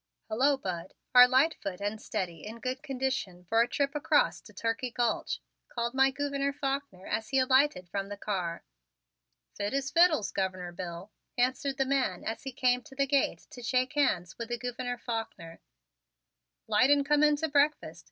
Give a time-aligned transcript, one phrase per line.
[0.29, 0.95] "Hello, Bud.
[1.13, 5.93] Are Lightfoot and Steady in good condition for a trip across to Turkey Gulch?" called
[5.93, 8.63] my Gouverneur Faulkner as he alighted from the car.
[9.53, 13.61] "Fit as fiddles, Governor Bill," answered the man as he came to the gate to
[13.61, 15.61] shake hands with the Gouverneur Faulkner.
[16.67, 17.99] "'Light and come in to breakfast.